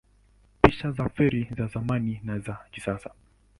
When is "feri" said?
1.09-1.49